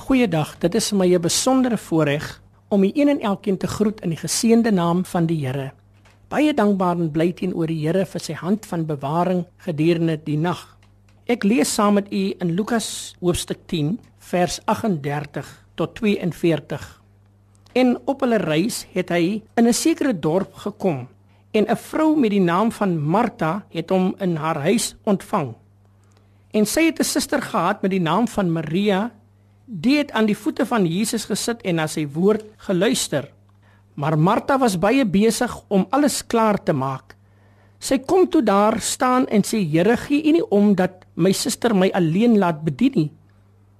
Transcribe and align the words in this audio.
Goeiedag, 0.00 0.54
dit 0.62 0.74
is 0.78 0.86
vir 0.90 0.98
my 0.98 1.06
'n 1.14 1.20
besondere 1.20 1.76
voorreg 1.76 2.40
om 2.68 2.82
u 2.82 2.90
een 2.94 3.08
en 3.08 3.20
elkeen 3.20 3.58
te 3.58 3.66
groet 3.66 4.00
in 4.00 4.08
die 4.08 4.18
geseënde 4.18 4.72
naam 4.72 5.04
van 5.04 5.26
die 5.26 5.46
Here. 5.46 5.72
Baie 6.28 6.54
dankbaar 6.54 6.96
en 6.96 7.10
bly 7.10 7.32
teenoor 7.32 7.66
die 7.66 7.86
Here 7.86 8.06
vir 8.06 8.20
sy 8.20 8.32
hand 8.32 8.66
van 8.66 8.86
bewaring 8.86 9.44
gedurende 9.58 10.20
die 10.24 10.38
nag. 10.38 10.78
Ek 11.26 11.44
lees 11.44 11.74
saam 11.74 11.94
met 11.94 12.12
u 12.12 12.34
in 12.38 12.54
Lukas 12.54 13.14
hoofstuk 13.20 13.58
10 13.66 14.00
vers 14.18 14.60
38 14.64 15.66
tot 15.74 15.94
42. 15.94 17.02
En 17.72 17.98
op 18.04 18.20
hulle 18.20 18.38
reis 18.38 18.86
het 18.92 19.08
hy 19.08 19.42
in 19.56 19.66
'n 19.66 19.72
sekere 19.72 20.18
dorp 20.18 20.54
gekom 20.54 21.08
en 21.52 21.66
'n 21.68 21.76
vrou 21.76 22.16
met 22.16 22.30
die 22.30 22.40
naam 22.40 22.72
van 22.72 22.98
Martha 22.98 23.64
het 23.68 23.90
hom 23.90 24.14
in 24.18 24.36
haar 24.36 24.60
huis 24.60 24.96
ontvang. 25.04 25.54
En 26.52 26.66
sy 26.66 26.84
het 26.84 27.00
'n 27.00 27.04
suster 27.04 27.42
gehad 27.42 27.82
met 27.82 27.90
die 27.90 28.00
naam 28.00 28.28
van 28.28 28.52
Maria 28.52 29.10
die 29.70 30.00
het 30.00 30.10
aan 30.10 30.26
die 30.26 30.34
voete 30.34 30.66
van 30.66 30.86
Jesus 30.86 31.28
gesit 31.30 31.62
en 31.62 31.78
na 31.78 31.86
sy 31.86 32.02
woord 32.10 32.42
geluister. 32.66 33.28
Maar 33.94 34.16
Martha 34.18 34.58
was 34.58 34.78
baie 34.80 35.04
besig 35.06 35.52
om 35.70 35.86
alles 35.94 36.20
klaar 36.26 36.58
te 36.58 36.74
maak. 36.74 37.14
Sy 37.78 38.00
kom 38.02 38.26
toe 38.28 38.42
daar 38.42 38.80
staan 38.80 39.26
en 39.30 39.42
sê: 39.46 39.62
"Here, 39.62 39.96
gee 39.96 40.28
U 40.28 40.32
nie 40.32 40.50
om 40.50 40.74
dat 40.74 41.06
my 41.14 41.32
suster 41.32 41.74
my 41.74 41.90
alleen 41.94 42.38
laat 42.38 42.64
bedien 42.64 42.92
nie. 42.94 43.12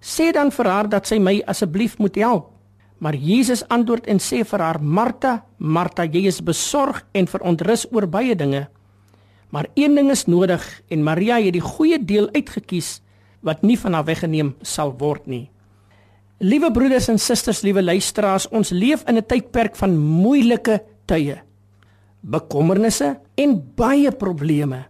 Sê 0.01 0.33
dan 0.33 0.51
vir 0.51 0.67
haar 0.67 0.89
dat 0.89 1.07
sy 1.07 1.19
my 1.19 1.43
asseblief 1.47 1.99
moet 1.99 2.17
help." 2.17 2.51
Maar 2.99 3.15
Jesus 3.15 3.69
antwoord 3.69 4.07
en 4.07 4.19
sê 4.19 4.45
vir 4.45 4.61
haar: 4.61 4.83
"Martha, 4.83 5.45
Martha, 5.59 6.05
jy 6.05 6.27
is 6.27 6.41
besorg 6.41 7.05
en 7.13 7.27
verontrus 7.27 7.87
oor 7.93 8.07
baie 8.07 8.37
dinge. 8.37 8.69
Maar 9.51 9.67
een 9.75 9.95
ding 9.95 10.11
is 10.11 10.27
nodig 10.27 10.83
en 10.89 11.03
Maria 11.03 11.41
het 11.41 11.53
die 11.53 11.61
goeie 11.61 12.05
deel 12.05 12.29
uitgekies 12.33 13.01
wat 13.41 13.63
nie 13.63 13.79
van 13.79 13.93
haar 13.93 14.05
weggeneem 14.05 14.55
sal 14.63 14.95
word 14.99 15.27
nie." 15.27 15.51
Liewe 16.41 16.71
broeders 16.73 17.11
en 17.13 17.19
susters, 17.21 17.59
liewe 17.61 17.83
luisteraars, 17.85 18.47
ons 18.49 18.71
leef 18.73 19.03
in 19.05 19.17
'n 19.17 19.27
tydperk 19.27 19.77
van 19.77 19.99
moeilike 19.99 20.83
tye. 21.05 21.37
Bekommernisse 22.21 23.21
en 23.35 23.73
baie 23.77 24.11
probleme. 24.13 24.87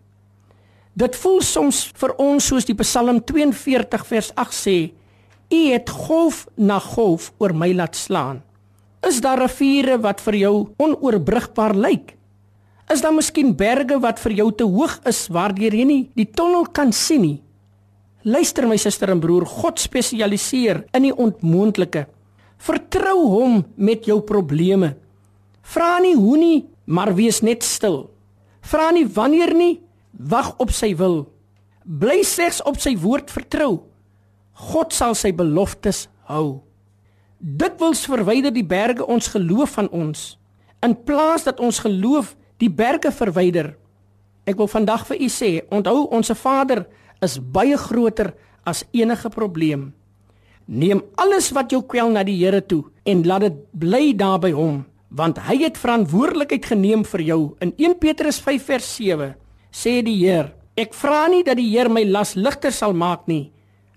Dit 0.94 1.16
voel 1.16 1.40
soms 1.40 1.90
vir 1.94 2.14
ons 2.18 2.46
soos 2.46 2.64
die 2.64 2.74
Psalm 2.74 3.24
42 3.24 4.06
vers 4.06 4.30
8 4.34 4.54
sê: 4.54 4.92
U 5.50 5.72
het 5.72 5.90
golf 5.90 6.46
na 6.56 6.78
golf 6.78 7.32
oor 7.38 7.52
my 7.54 7.72
laat 7.72 7.96
slaan. 7.96 8.42
Is 9.02 9.20
daar 9.20 9.38
riviere 9.38 9.98
wat 9.98 10.20
vir 10.20 10.34
jou 10.34 10.68
onoorbrugbaar 10.78 11.74
lyk? 11.74 12.16
Is 12.92 13.00
daar 13.00 13.14
miskien 13.14 13.56
berge 13.56 13.98
wat 13.98 14.20
vir 14.20 14.32
jou 14.32 14.52
te 14.52 14.64
hoog 14.64 15.00
is 15.04 15.28
waardeur 15.28 15.74
jy 15.74 15.84
nie 15.84 16.10
die 16.14 16.30
tonnel 16.30 16.66
kan 16.66 16.92
sien 16.92 17.22
nie? 17.22 17.42
Luister 18.22 18.66
my 18.68 18.76
suster 18.76 19.10
en 19.12 19.20
broer, 19.20 19.46
God 19.48 19.80
spesialiseer 19.80 20.84
in 20.96 21.06
die 21.08 21.14
onmoontlike. 21.14 22.04
Vertrou 22.60 23.18
hom 23.32 23.60
met 23.80 24.04
jou 24.08 24.18
probleme. 24.26 24.94
Vra 25.64 25.98
nie 26.04 26.16
hoe 26.18 26.36
nie, 26.36 26.58
maar 26.84 27.14
wees 27.16 27.40
net 27.40 27.64
stil. 27.64 28.10
Vra 28.60 28.90
nie 28.92 29.06
wanneer 29.08 29.54
nie, 29.56 29.80
wag 30.12 30.52
op 30.60 30.72
sy 30.74 30.92
wil. 30.98 31.22
Bly 31.84 32.20
slegs 32.26 32.60
op 32.68 32.76
sy 32.80 32.92
woord 33.00 33.32
vertrou. 33.32 33.86
God 34.70 34.92
sal 34.92 35.16
sy 35.16 35.32
beloftes 35.32 36.08
hou. 36.28 36.60
Dit 37.40 37.80
wil 37.80 37.96
verwyder 37.96 38.52
die 38.52 38.66
berge 38.66 39.06
ons 39.08 39.30
geloof 39.32 39.78
van 39.78 39.88
ons 39.88 40.34
in 40.84 40.96
plaas 41.04 41.44
dat 41.44 41.60
ons 41.60 41.78
geloof 41.78 42.34
die 42.60 42.70
berge 42.72 43.12
verwyder. 43.12 43.74
Ek 44.48 44.56
wil 44.56 44.68
vandag 44.68 45.04
vir 45.08 45.20
u 45.20 45.28
sê, 45.32 45.50
onthou 45.72 46.08
ons 46.08 46.32
Vader 46.40 46.86
is 47.24 47.38
baie 47.40 47.76
groter 47.78 48.34
as 48.64 48.84
enige 48.92 49.30
probleem. 49.32 49.90
Neem 50.70 51.02
alles 51.18 51.50
wat 51.56 51.72
jou 51.74 51.82
kwel 51.82 52.12
na 52.14 52.22
die 52.26 52.38
Here 52.38 52.60
toe 52.62 52.84
en 53.08 53.24
laat 53.26 53.48
dit 53.48 53.56
bly 53.82 54.12
daar 54.14 54.38
by 54.42 54.52
hom, 54.54 54.84
want 55.08 55.40
hy 55.48 55.56
het 55.64 55.80
verantwoordelikheid 55.80 56.68
geneem 56.70 57.02
vir 57.04 57.24
jou. 57.26 57.40
In 57.64 57.72
1 57.76 57.98
Petrus 57.98 58.38
5 58.44 58.68
vers 58.68 58.90
7 58.96 59.32
sê 59.74 59.98
die 60.06 60.20
Heer: 60.22 60.52
Ek 60.78 60.94
vra 60.94 61.26
nie 61.28 61.42
dat 61.44 61.58
die 61.58 61.68
Heer 61.72 61.90
my 61.90 62.04
las 62.06 62.36
ligter 62.38 62.72
sal 62.72 62.94
maak 62.94 63.26
nie, 63.26 63.50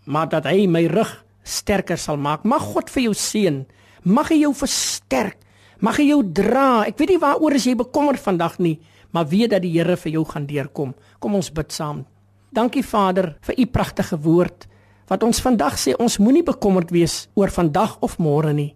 maar 0.06 0.32
dat 0.32 0.48
hy 0.50 0.66
my 0.68 0.88
rug 0.90 1.12
sterker 1.44 2.00
sal 2.00 2.18
maak. 2.18 2.44
Mag 2.44 2.64
God 2.74 2.90
vir 2.90 3.10
jou 3.10 3.14
seën. 3.14 3.62
Mag 4.04 4.32
hy 4.32 4.42
jou 4.42 4.54
versterk. 4.58 5.38
Mag 5.84 6.00
hy 6.00 6.10
jou 6.10 6.24
dra. 6.24 6.88
Ek 6.88 6.98
weet 7.00 7.14
nie 7.14 7.22
waaroor 7.22 7.56
as 7.60 7.68
jy 7.68 7.76
bekommerd 7.78 8.24
vandag 8.24 8.58
nie, 8.64 8.80
maar 9.12 9.28
weet 9.30 9.54
dat 9.54 9.64
die 9.64 9.76
Here 9.76 9.98
vir 10.00 10.18
jou 10.18 10.26
gaan 10.26 10.48
deurkom. 10.48 10.96
Kom 11.20 11.36
ons 11.36 11.52
bid 11.54 11.72
saam. 11.76 12.04
Dankie 12.54 12.84
Vader 12.86 13.34
vir 13.42 13.60
u 13.60 13.66
pragtige 13.66 14.20
woord 14.22 14.68
wat 15.10 15.24
ons 15.26 15.42
vandag 15.42 15.78
sê 15.82 15.96
ons 15.98 16.20
moenie 16.22 16.46
bekommerd 16.46 16.94
wees 16.94 17.28
oor 17.34 17.50
vandag 17.50 17.98
of 18.06 18.20
môre 18.22 18.54
nie 18.54 18.74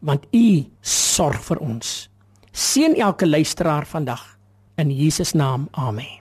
want 0.00 0.24
u 0.32 0.64
sorg 0.80 1.42
vir 1.44 1.60
ons. 1.60 2.08
Seën 2.50 2.96
elke 2.96 3.28
luisteraar 3.28 3.86
vandag 3.86 4.24
in 4.80 4.90
Jesus 4.90 5.36
naam. 5.36 5.68
Amen. 5.76 6.18